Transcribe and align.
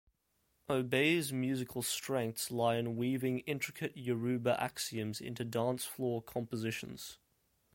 Obey's 0.67 1.31
musical 1.31 1.83
strengths 1.83 2.49
lie 2.49 2.75
in 2.77 2.95
weaving 2.97 3.37
intricate 3.41 3.95
Yoruba 3.95 4.59
axioms 4.59 5.21
into 5.21 5.45
dance-floor 5.45 6.23
compositions. 6.23 7.19